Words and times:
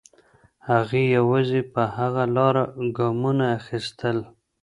هغې 0.69 1.03
یوازې 1.17 1.61
په 1.73 1.83
هغه 1.97 2.23
لاره 2.35 2.63
ګامونه 2.97 3.45
اخیستل. 3.59 4.17